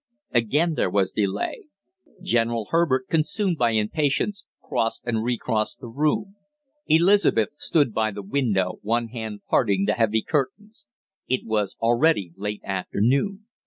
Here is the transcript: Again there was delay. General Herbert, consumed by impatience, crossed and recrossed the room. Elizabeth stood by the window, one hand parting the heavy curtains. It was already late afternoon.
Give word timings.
Again 0.31 0.73
there 0.73 0.89
was 0.89 1.11
delay. 1.11 1.65
General 2.23 2.65
Herbert, 2.71 3.07
consumed 3.07 3.59
by 3.59 3.73
impatience, 3.73 4.47
crossed 4.59 5.03
and 5.05 5.21
recrossed 5.23 5.79
the 5.79 5.89
room. 5.89 6.37
Elizabeth 6.87 7.49
stood 7.57 7.93
by 7.93 8.09
the 8.09 8.23
window, 8.23 8.79
one 8.81 9.09
hand 9.09 9.41
parting 9.47 9.85
the 9.85 9.93
heavy 9.93 10.23
curtains. 10.23 10.87
It 11.27 11.41
was 11.45 11.77
already 11.79 12.31
late 12.35 12.61
afternoon. 12.63 13.45